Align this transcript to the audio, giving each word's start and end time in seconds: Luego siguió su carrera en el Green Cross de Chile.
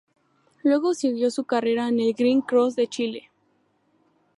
Luego 0.63 0.95
siguió 0.95 1.29
su 1.29 1.43
carrera 1.43 1.87
en 1.89 1.99
el 1.99 2.15
Green 2.15 2.41
Cross 2.41 2.75
de 2.75 2.87
Chile. 2.87 3.29